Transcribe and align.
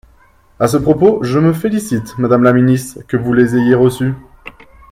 À 0.59 0.67
ce 0.67 0.77
propos, 0.77 1.21
je 1.21 1.37
me 1.37 1.53
félicite, 1.53 2.17
madame 2.17 2.41
la 2.41 2.53
ministre, 2.53 3.03
que 3.07 3.17
vous 3.17 3.33
les 3.35 3.55
ayez 3.55 3.75
reçues. 3.75 4.15